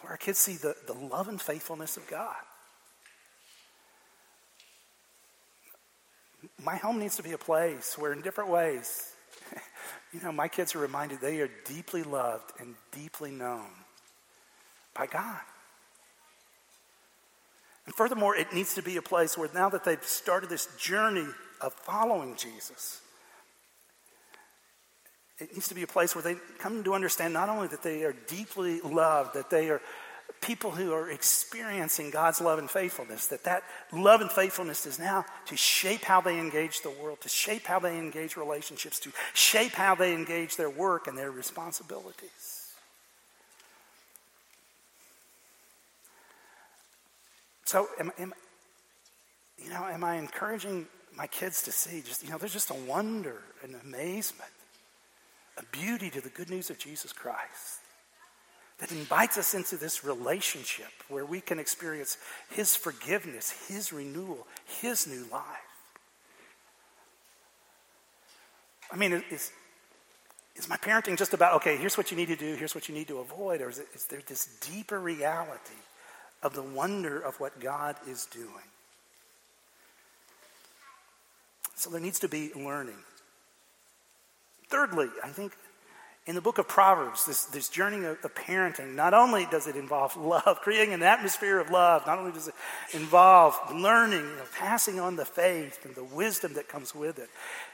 [0.00, 2.36] where our kids see the, the love and faithfulness of God.
[6.62, 9.12] My home needs to be a place where, in different ways,
[10.12, 13.68] you know, my kids are reminded they are deeply loved and deeply known
[14.94, 15.40] by God.
[17.86, 21.26] And furthermore, it needs to be a place where now that they've started this journey
[21.60, 23.00] of following Jesus,
[25.40, 28.04] it needs to be a place where they come to understand not only that they
[28.04, 29.80] are deeply loved, that they are
[30.40, 35.24] people who are experiencing God's love and faithfulness, that that love and faithfulness is now
[35.46, 39.72] to shape how they engage the world, to shape how they engage relationships, to shape
[39.72, 42.74] how they engage their work and their responsibilities.
[47.64, 48.34] So, am, am,
[49.62, 52.74] you know, am I encouraging my kids to see just, you know, there's just a
[52.74, 54.50] wonder and amazement,
[55.60, 57.80] a beauty to the good news of Jesus Christ
[58.78, 62.16] that invites us into this relationship where we can experience
[62.50, 64.46] His forgiveness, His renewal,
[64.80, 65.44] His new life.
[68.90, 69.52] I mean, is,
[70.56, 72.94] is my parenting just about, okay, here's what you need to do, here's what you
[72.94, 75.82] need to avoid, or is, it, is there this deeper reality
[76.42, 78.48] of the wonder of what God is doing?
[81.76, 82.98] So there needs to be learning.
[84.70, 85.52] Thirdly, I think
[86.26, 89.74] in the book of Proverbs, this, this journey of, of, parenting, not only does it
[89.74, 92.54] involve love, creating an atmosphere of love, not only does it
[92.94, 97.28] involve learning, you know, passing on the faith and the wisdom that comes with it,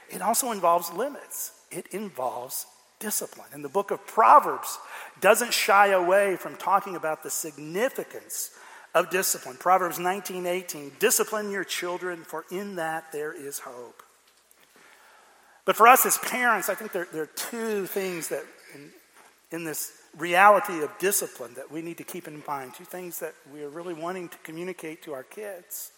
[0.09, 1.51] it also involves limits.
[1.69, 2.65] It involves
[2.99, 3.49] discipline.
[3.53, 4.79] And the book of Proverbs
[5.21, 8.51] doesn't shy away from talking about the significance
[8.95, 9.57] of discipline.
[9.57, 14.01] Proverbs 19 18, discipline your children, for in that there is hope.
[15.67, 18.89] But for us as parents, I think there, there are two things that in,
[19.51, 23.33] in this reality of discipline that we need to keep in mind, two things that
[23.53, 25.91] we are really wanting to communicate to our kids.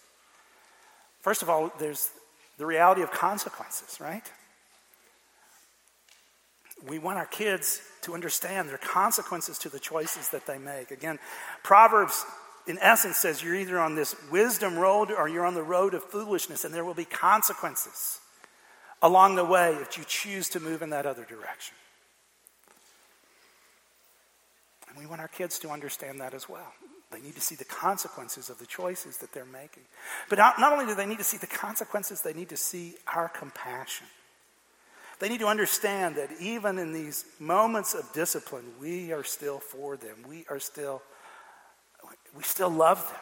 [1.21, 2.09] First of all, there's
[2.57, 4.23] the reality of consequences, right?
[6.87, 10.89] We want our kids to understand there are consequences to the choices that they make.
[10.89, 11.19] Again,
[11.61, 12.25] Proverbs,
[12.65, 16.03] in essence, says you're either on this wisdom road or you're on the road of
[16.03, 18.19] foolishness, and there will be consequences
[19.01, 21.75] along the way if you choose to move in that other direction.
[24.89, 26.73] And we want our kids to understand that as well.
[27.11, 29.83] They need to see the consequences of the choices that they're making.
[30.29, 32.95] But not, not only do they need to see the consequences, they need to see
[33.13, 34.05] our compassion.
[35.19, 39.97] They need to understand that even in these moments of discipline, we are still for
[39.97, 40.15] them.
[40.27, 41.01] We are still,
[42.35, 43.21] we still love them.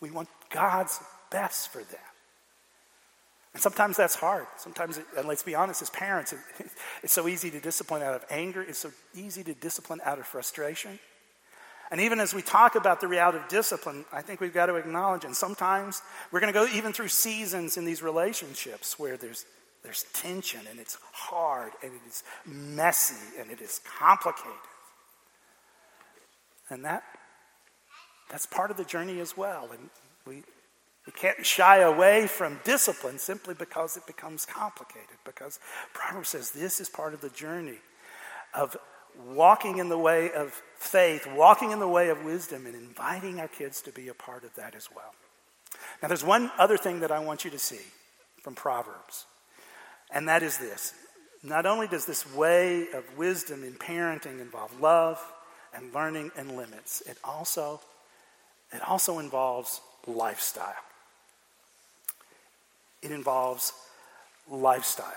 [0.00, 2.00] We want God's best for them.
[3.54, 4.46] And sometimes that's hard.
[4.56, 6.38] Sometimes, it, and let's be honest, as parents, it,
[7.02, 8.62] it's so easy to discipline out of anger.
[8.62, 10.98] It's so easy to discipline out of frustration.
[11.90, 14.74] And even as we talk about the reality of discipline, I think we've got to
[14.74, 19.46] acknowledge, and sometimes we're going to go even through seasons in these relationships where there's,
[19.82, 24.52] there's tension and it's hard and it is messy and it is complicated.
[26.68, 27.02] And that,
[28.30, 29.70] that's part of the journey as well.
[29.72, 29.88] And
[30.26, 30.42] we,
[31.08, 35.16] we can't shy away from discipline simply because it becomes complicated.
[35.24, 35.58] Because
[35.94, 37.78] Proverbs says this is part of the journey
[38.52, 38.76] of
[39.26, 43.48] walking in the way of faith, walking in the way of wisdom, and inviting our
[43.48, 45.14] kids to be a part of that as well.
[46.02, 47.80] Now, there's one other thing that I want you to see
[48.42, 49.24] from Proverbs,
[50.10, 50.92] and that is this.
[51.42, 55.18] Not only does this way of wisdom in parenting involve love
[55.72, 57.80] and learning and limits, it also,
[58.72, 60.74] it also involves lifestyle
[63.02, 63.72] it involves
[64.50, 65.12] lifestyle.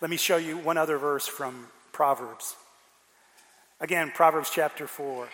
[0.00, 2.56] Let me show you one other verse from Proverbs.
[3.80, 5.28] Again, Proverbs chapter 4.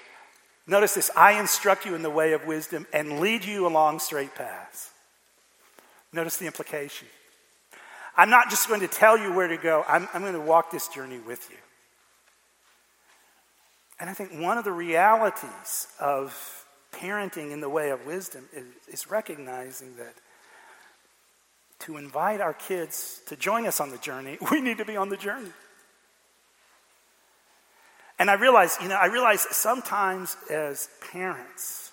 [0.67, 4.35] Notice this I instruct you in the way of wisdom and lead you along straight
[4.35, 4.91] paths.
[6.13, 7.09] Notice the implication.
[8.17, 10.71] I'm not just going to tell you where to go, I'm, I'm going to walk
[10.71, 11.57] this journey with you.
[14.01, 18.65] And I think one of the realities of parenting in the way of wisdom is,
[18.89, 20.15] is recognizing that
[21.81, 25.09] to invite our kids to join us on the journey, we need to be on
[25.09, 25.53] the journey.
[28.19, 31.93] And I realize, you know, I realize sometimes as parents,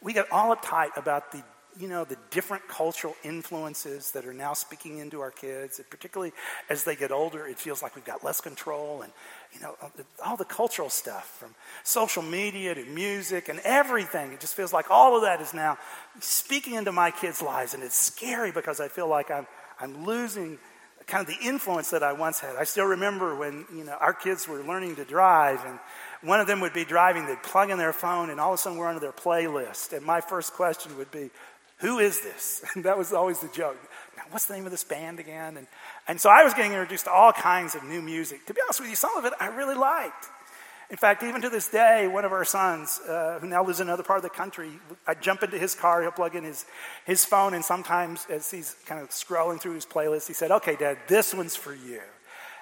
[0.00, 1.42] we get all uptight about the
[1.78, 6.32] you know, the different cultural influences that are now speaking into our kids, and particularly
[6.68, 9.12] as they get older, it feels like we've got less control, and
[9.52, 9.74] you know,
[10.24, 14.32] all the cultural stuff from social media to music and everything.
[14.32, 15.78] It just feels like all of that is now
[16.20, 19.46] speaking into my kids' lives, and it's scary because I feel like I'm
[19.80, 20.58] I'm losing
[21.06, 22.56] kind of the influence that I once had.
[22.56, 25.78] I still remember when you know our kids were learning to drive, and
[26.22, 28.62] one of them would be driving, they'd plug in their phone, and all of a
[28.62, 31.30] sudden we're under their playlist, and my first question would be,
[31.78, 32.64] who is this?
[32.74, 33.76] And that was always the joke.
[34.16, 35.56] Now, what's the name of this band again?
[35.56, 35.66] And,
[36.08, 38.46] and so I was getting introduced to all kinds of new music.
[38.46, 40.26] To be honest with you, some of it I really liked.
[40.90, 43.88] In fact, even to this day, one of our sons, uh, who now lives in
[43.88, 44.70] another part of the country,
[45.06, 46.66] I jump into his car, he'll plug in his,
[47.06, 50.76] his phone, and sometimes as he's kind of scrolling through his playlist, he said, Okay,
[50.76, 52.00] Dad, this one's for you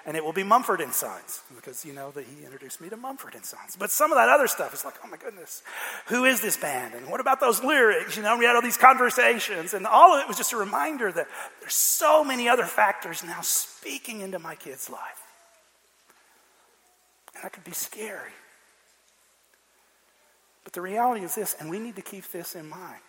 [0.05, 2.97] and it will be Mumford and Sons because you know that he introduced me to
[2.97, 3.77] Mumford and Sons.
[3.77, 5.63] But some of that other stuff is like, oh my goodness,
[6.07, 6.93] who is this band?
[6.93, 8.17] And what about those lyrics?
[8.17, 11.11] You know, we had all these conversations, and all of it was just a reminder
[11.11, 11.27] that
[11.61, 15.21] there's so many other factors now speaking into my kid's life.
[17.35, 18.31] And that could be scary.
[20.63, 23.01] But the reality is this, and we need to keep this in mind.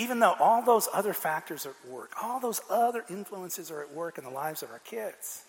[0.00, 3.92] Even though all those other factors are at work, all those other influences are at
[3.92, 5.42] work in the lives of our kids,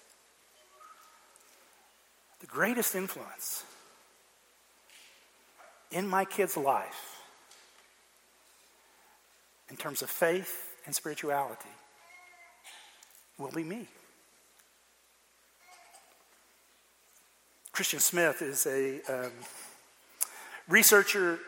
[2.42, 3.64] the greatest influence
[5.90, 7.22] in my kid's life
[9.70, 11.70] in terms of faith and spirituality
[13.38, 13.88] will be me.
[17.72, 19.32] Christian Smith is a um,
[20.68, 21.40] researcher,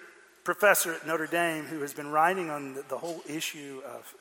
[0.44, 4.14] professor at Notre Dame who has been writing on the, the whole issue of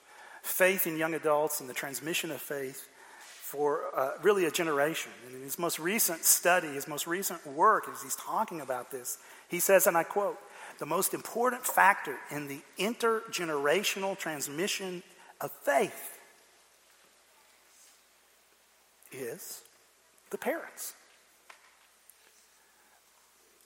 [0.42, 5.12] faith in young adults and the transmission of faith for uh, really a generation.
[5.26, 9.18] And in his most recent study, his most recent work, as he's talking about this,
[9.48, 10.38] he says, and I quote,
[10.78, 15.02] the most important factor in the intergenerational transmission
[15.40, 16.18] of faith
[19.12, 19.62] is
[20.30, 20.94] the parents.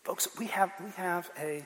[0.03, 1.65] Folks, we have, we have a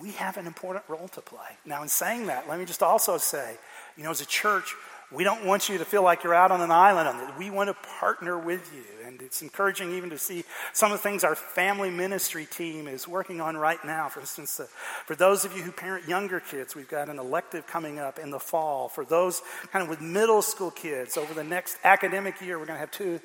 [0.00, 1.56] we have an important role to play.
[1.64, 3.56] Now, in saying that, let me just also say,
[3.96, 4.74] you know, as a church,
[5.12, 7.38] we don't want you to feel like you're out on an island on.
[7.38, 9.06] We want to partner with you.
[9.06, 13.06] And it's encouraging even to see some of the things our family ministry team is
[13.06, 14.08] working on right now.
[14.08, 14.66] For instance, uh,
[15.04, 18.30] for those of you who parent younger kids, we've got an elective coming up in
[18.30, 18.88] the fall.
[18.88, 22.76] For those kind of with middle school kids, over the next academic year, we're going
[22.76, 23.20] to have two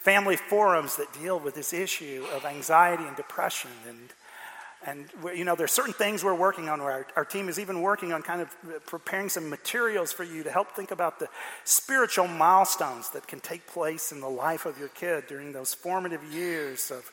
[0.00, 4.12] family forums that deal with this issue of anxiety and depression and
[4.86, 6.80] and, you know, there's certain things we're working on.
[6.80, 10.42] Where our, our, team is even working on kind of preparing some materials for you
[10.42, 11.28] to help think about the
[11.64, 16.24] spiritual milestones that can take place in the life of your kid during those formative
[16.32, 17.10] years of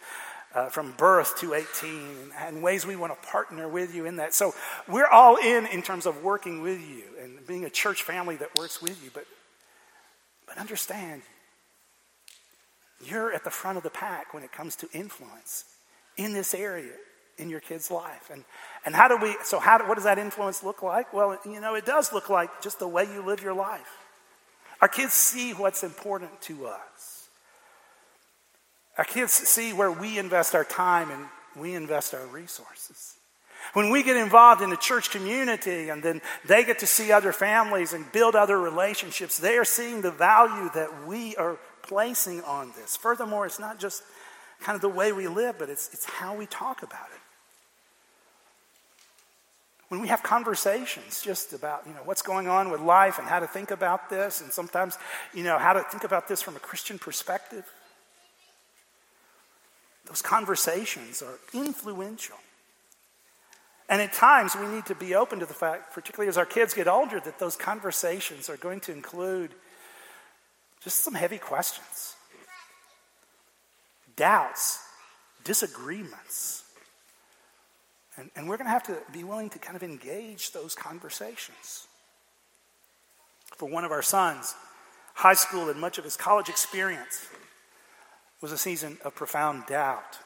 [0.55, 4.33] uh, from birth to 18 and ways we want to partner with you in that.
[4.33, 4.53] So
[4.87, 8.55] we're all in in terms of working with you and being a church family that
[8.55, 9.11] works with you.
[9.13, 9.25] But,
[10.47, 11.21] but understand,
[13.05, 15.65] you're at the front of the pack when it comes to influence
[16.15, 16.93] in this area
[17.37, 18.29] in your kid's life.
[18.31, 18.43] And,
[18.85, 21.13] and how do we, so how, what does that influence look like?
[21.13, 23.89] Well, you know, it does look like just the way you live your life.
[24.81, 27.29] Our kids see what's important to us.
[28.97, 33.15] Our kids see where we invest our time and we invest our resources.
[33.73, 37.33] When we get involved in the church community and then they get to see other
[37.33, 42.71] families and build other relationships, they are seeing the value that we are placing on
[42.77, 42.95] this.
[42.95, 44.03] Furthermore, it's not just
[44.61, 47.21] kind of the way we live, but it's, it's how we talk about it
[49.89, 53.39] when we have conversations just about you know what's going on with life and how
[53.39, 54.97] to think about this and sometimes
[55.33, 57.65] you know how to think about this from a christian perspective
[60.07, 62.37] those conversations are influential.
[63.89, 66.73] And at times we need to be open to the fact particularly as our kids
[66.73, 69.51] get older that those conversations are going to include
[70.83, 72.15] just some heavy questions
[74.15, 74.79] doubts
[75.43, 76.63] disagreements
[78.17, 81.87] and, and we're going to have to be willing to kind of engage those conversations.
[83.55, 84.55] For one of our sons,
[85.13, 87.27] high school and much of his college experience
[88.41, 90.17] was a season of profound doubt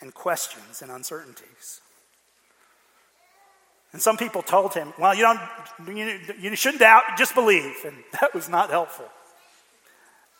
[0.00, 1.80] and questions and uncertainties.
[3.92, 7.74] And some people told him, well, you, don't, you, you shouldn't doubt, just believe.
[7.84, 9.08] And that was not helpful.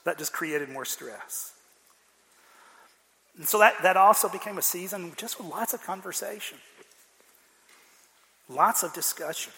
[0.05, 1.53] That just created more stress.
[3.41, 6.59] And so that, that also became a season just with lots of conversation,
[8.51, 9.55] lots of discussion,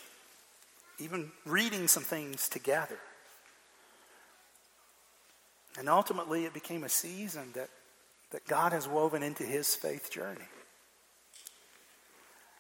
[1.01, 2.97] even reading some things together.
[5.77, 7.71] And ultimately, it became a season that,
[8.31, 10.47] that God has woven into his faith journey.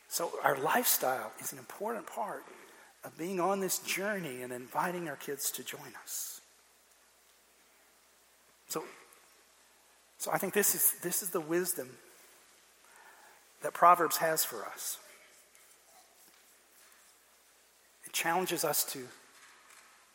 [0.09, 2.43] So, our lifestyle is an important part
[3.05, 6.41] of being on this journey and inviting our kids to join us.
[8.67, 8.83] So,
[10.23, 11.91] so I think this is, this is the wisdom
[13.63, 14.99] that Proverbs has for us.
[18.07, 19.01] It challenges us to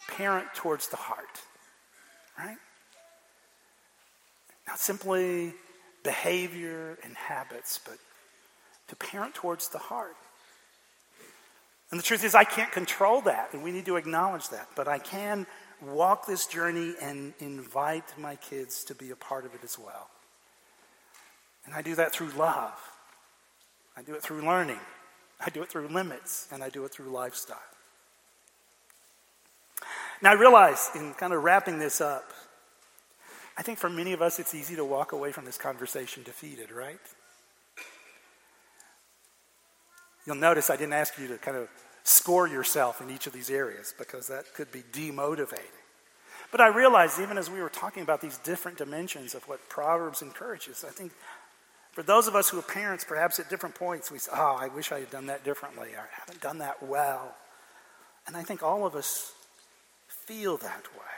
[0.08, 1.42] parent towards the heart,
[2.40, 2.56] right?
[4.66, 5.54] Not simply
[6.06, 7.98] behavior and habits, but
[8.88, 10.16] to parent towards the heart.
[11.92, 14.88] And the truth is, I can't control that, and we need to acknowledge that, but
[14.88, 15.46] I can
[15.82, 20.10] walk this journey and invite my kids to be a part of it as well.
[21.66, 22.74] And I do that through love.
[23.96, 24.80] I do it through learning.
[25.46, 26.48] I do it through limits.
[26.52, 27.58] And I do it through lifestyle.
[30.22, 32.32] Now, I realize in kind of wrapping this up,
[33.58, 36.72] I think for many of us it's easy to walk away from this conversation defeated,
[36.72, 37.00] right?
[40.26, 41.70] You'll notice I didn't ask you to kind of
[42.08, 45.60] score yourself in each of these areas because that could be demotivating.
[46.52, 50.22] But I realized, even as we were talking about these different dimensions of what Proverbs
[50.22, 51.12] encourages, I think
[51.92, 54.70] for those of us who are parents, perhaps at different points, we say, Oh, I
[54.70, 55.90] wish I had done that differently.
[55.96, 57.36] or I haven't done that well.
[58.26, 59.34] And I think all of us
[60.08, 61.18] feel that way.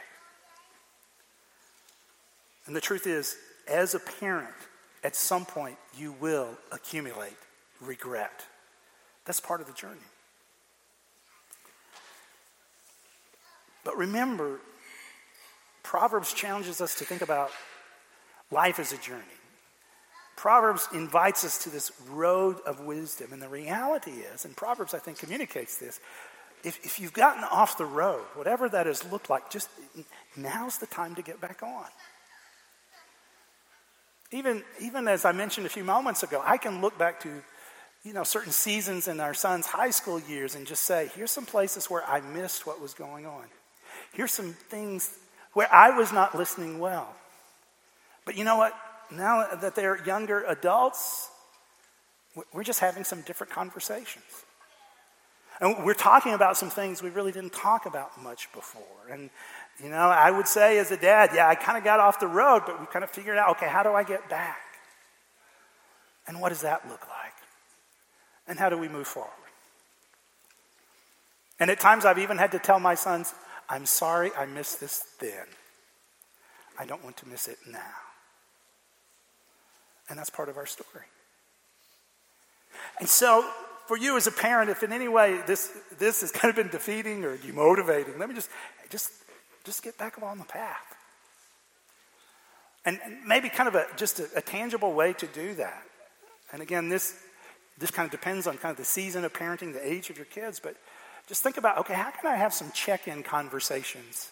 [2.65, 3.35] And the truth is,
[3.67, 4.49] as a parent,
[5.03, 7.37] at some point, you will accumulate
[7.79, 8.43] regret.
[9.25, 9.99] That's part of the journey.
[13.83, 14.59] But remember,
[15.83, 17.51] Proverbs challenges us to think about
[18.51, 19.23] life as a journey.
[20.35, 23.33] Proverbs invites us to this road of wisdom.
[23.33, 25.99] And the reality is, and Proverbs, I think, communicates this
[26.63, 29.69] if, if you've gotten off the road, whatever that has looked like, just
[30.35, 31.85] now's the time to get back on.
[34.31, 37.29] Even, even as I mentioned a few moments ago, I can look back to
[38.03, 41.45] you know, certain seasons in our son's high school years and just say, here's some
[41.45, 43.45] places where I missed what was going on.
[44.13, 45.17] Here's some things
[45.53, 47.15] where I was not listening well.
[48.25, 48.73] But you know what?
[49.11, 51.29] Now that they're younger adults,
[52.53, 54.25] we're just having some different conversations.
[55.61, 58.83] And we're talking about some things we really didn't talk about much before.
[59.11, 59.29] And,
[59.83, 62.27] you know, I would say as a dad, yeah, I kind of got off the
[62.27, 64.59] road, but we kind of figured out, okay, how do I get back?
[66.27, 67.33] And what does that look like?
[68.47, 69.31] And how do we move forward?
[71.59, 73.33] And at times I've even had to tell my sons,
[73.69, 75.45] I'm sorry I missed this then.
[76.77, 77.79] I don't want to miss it now.
[80.09, 81.05] And that's part of our story.
[82.99, 83.47] And so,
[83.87, 86.69] for you as a parent, if in any way this, this has kind of been
[86.69, 88.49] defeating or demotivating, let me just,
[88.89, 89.11] just,
[89.63, 90.95] just get back along the path.
[92.85, 95.83] And, maybe kind of a, just a, a tangible way to do that.
[96.51, 97.19] And again, this,
[97.77, 100.25] this kind of depends on kind of the season of parenting, the age of your
[100.25, 100.75] kids, but
[101.29, 104.31] just think about okay, how can I have some check in conversations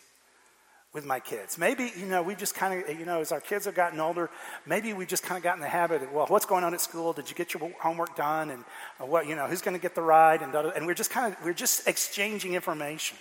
[0.94, 1.58] with my kids?
[1.58, 4.32] Maybe, you know, we've just kind of, you know, as our kids have gotten older,
[4.66, 7.14] maybe we've just kind of gotten the habit of, well, what's going on at school?
[7.14, 8.50] Did you get your homework done?
[8.50, 8.66] And
[9.00, 10.42] uh, what, you know, who's going to get the ride?
[10.42, 13.18] And, and we're just kind of, we're just exchanging information.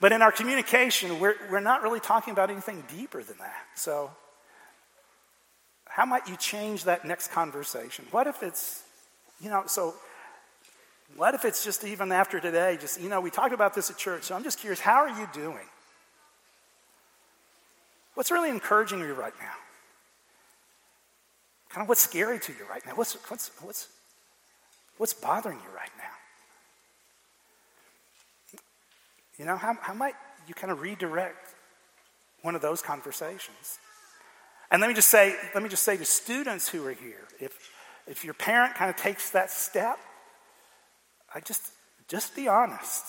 [0.00, 3.64] But in our communication, we're, we're not really talking about anything deeper than that.
[3.74, 4.12] So,
[5.86, 8.04] how might you change that next conversation?
[8.12, 8.84] What if it's,
[9.40, 9.94] you know, so
[11.14, 12.76] what if it's just even after today?
[12.80, 15.08] Just, you know, we talked about this at church, so I'm just curious, how are
[15.08, 15.66] you doing?
[18.14, 19.54] What's really encouraging you right now?
[21.68, 22.92] Kind of what's scary to you right now?
[22.94, 23.88] What's, what's, what's,
[24.96, 26.04] what's bothering you right now?
[29.38, 30.14] You know, how, how might
[30.48, 31.54] you kind of redirect
[32.42, 33.78] one of those conversations?
[34.70, 37.70] And let me just say, let me just say to students who are here, if,
[38.06, 39.98] if your parent kind of takes that step,
[41.36, 41.70] I just,
[42.08, 43.04] just be honest.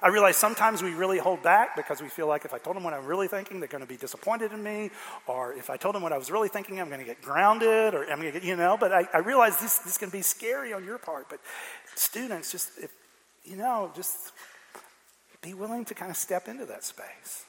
[0.00, 2.84] I realize sometimes we really hold back because we feel like if I told them
[2.84, 4.90] what I'm really thinking, they're going to be disappointed in me.
[5.26, 7.94] Or if I told them what I was really thinking, I'm going to get grounded
[7.94, 10.22] or I'm going to get, you know, but I, I realize this, this can be
[10.22, 11.28] scary on your part.
[11.28, 11.40] But
[11.96, 12.92] students, just, if,
[13.44, 14.16] you know, just
[15.40, 17.44] be willing to kind of step into that space.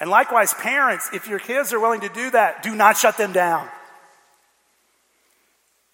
[0.00, 3.34] And likewise, parents, if your kids are willing to do that, do not shut them
[3.34, 3.68] down.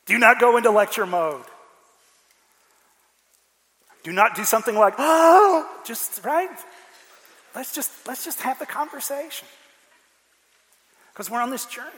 [0.06, 1.44] Do not go into lecture mode.
[4.04, 6.48] Do not do something like, oh, just right.
[7.54, 9.48] Let's just let's just have the conversation.
[11.12, 11.88] Because we're on this journey.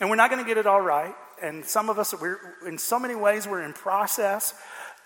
[0.00, 1.14] And we're not going to get it all right.
[1.42, 4.54] And some of us, we're, in so many ways, we're in process,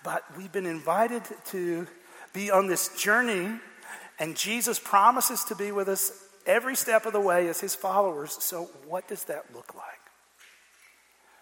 [0.03, 1.87] but we've been invited to
[2.33, 3.59] be on this journey,
[4.19, 6.11] and Jesus promises to be with us
[6.45, 8.37] every step of the way as his followers.
[8.41, 9.85] So, what does that look like?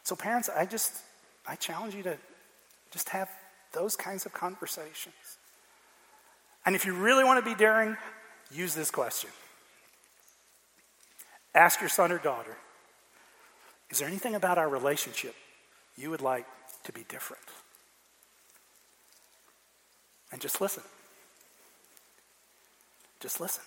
[0.04, 0.94] So, parents, I just,
[1.46, 2.18] I challenge you to
[2.92, 3.30] just have
[3.78, 5.38] those kinds of conversations.
[6.66, 7.96] And if you really want to be daring,
[8.52, 9.30] use this question
[11.54, 12.58] Ask your son or daughter,
[13.90, 15.36] is there anything about our relationship
[15.96, 16.46] you would like
[16.84, 17.44] to be different?
[20.32, 20.84] And just listen.
[23.20, 23.64] Just listen.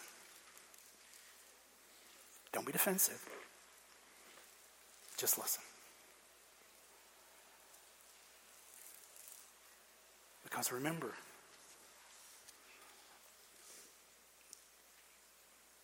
[2.52, 3.20] Don't be defensive.
[5.16, 5.62] Just listen.
[10.50, 11.12] Because remember,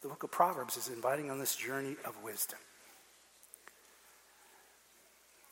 [0.02, 2.58] the book of Proverbs is inviting on this journey of wisdom.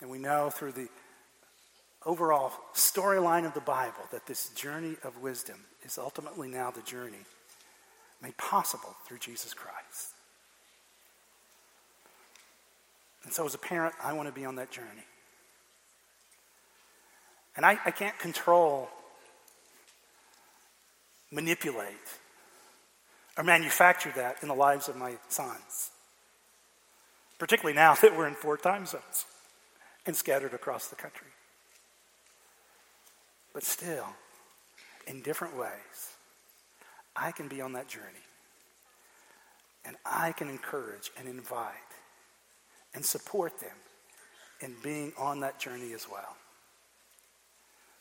[0.00, 0.88] And we know through the
[2.04, 7.24] overall storyline of the Bible that this journey of wisdom is ultimately now the journey
[8.20, 10.12] made possible through Jesus Christ.
[13.22, 15.06] And so, as a parent, I want to be on that journey.
[17.56, 18.88] And I, I can't control
[21.34, 22.18] manipulate
[23.36, 25.90] or manufacture that in the lives of my sons.
[27.38, 29.26] Particularly now that we're in four time zones
[30.06, 31.28] and scattered across the country.
[33.52, 34.06] But still,
[35.06, 36.12] in different ways,
[37.16, 38.04] I can be on that journey.
[39.86, 41.72] And I can encourage and invite
[42.94, 43.76] and support them
[44.60, 46.36] in being on that journey as well.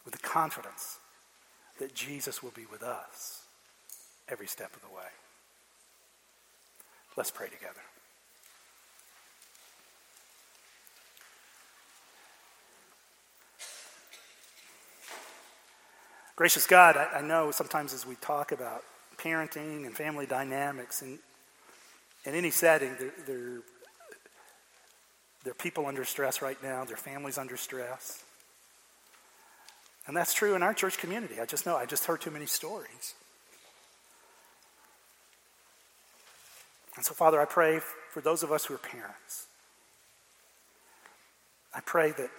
[0.06, 0.98] With the confidence
[1.80, 3.44] that Jesus will be with us
[4.30, 5.04] every step of the way.
[7.16, 7.82] Let's pray together.
[16.36, 18.84] Gracious God, I, I, know sometimes as we talk about
[19.18, 21.20] parenting and family dynamics, in,
[22.26, 23.60] in any setting, there, there,
[25.44, 28.24] there are people under stress right now, their families under stress.
[30.06, 31.40] And that's true in our church community.
[31.40, 33.16] I just know, I just heard too many stories.
[36.96, 37.80] And so, Father, I pray
[38.12, 39.48] for those of us who are parents.
[41.74, 42.30] I pray that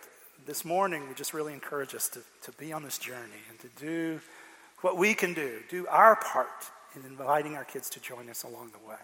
[0.47, 3.69] this morning would just really encourage us to, to be on this journey and to
[3.81, 4.21] do
[4.83, 8.71] what we can do, do our part in inviting our kids to join us along
[8.71, 8.97] the way.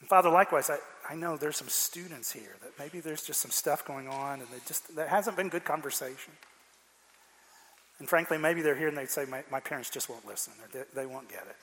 [0.00, 0.78] And Father, likewise, I,
[1.08, 4.48] I know there's some students here that maybe there's just some stuff going on and
[4.48, 6.32] they just there hasn't been good conversation.
[7.98, 10.68] And frankly, maybe they're here and they'd say, my, my parents just won't listen or
[10.72, 11.56] they, they won't get it.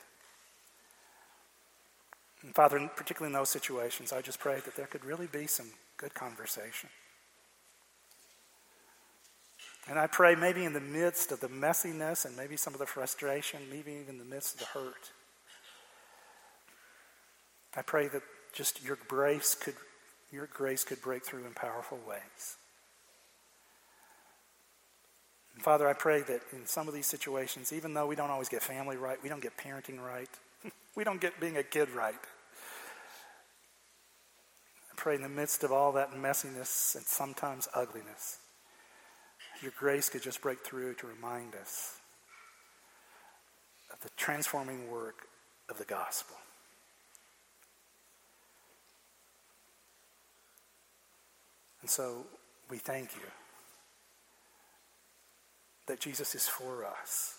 [2.43, 5.67] And Father, particularly in those situations, I just pray that there could really be some
[5.97, 6.89] good conversation.
[9.87, 12.85] And I pray maybe in the midst of the messiness and maybe some of the
[12.85, 15.11] frustration, maybe even in the midst of the hurt,
[17.75, 18.21] I pray that
[18.53, 19.75] just your grace could
[20.31, 22.57] your grace could break through in powerful ways.
[25.53, 28.49] And Father, I pray that in some of these situations, even though we don't always
[28.49, 30.29] get family right, we don't get parenting right,
[30.95, 32.15] we don't get being a kid right
[34.95, 38.37] I pray in the midst of all that messiness and sometimes ugliness,
[39.61, 41.97] your grace could just break through to remind us
[43.91, 45.27] of the transforming work
[45.69, 46.37] of the gospel.
[51.85, 52.25] And so
[52.67, 53.29] we thank you
[55.85, 57.37] that Jesus is for us.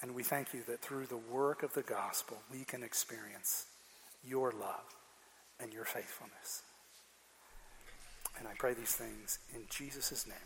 [0.00, 3.66] And we thank you that through the work of the gospel, we can experience
[4.26, 4.94] your love
[5.60, 6.62] and your faithfulness.
[8.38, 10.38] And I pray these things in Jesus' name.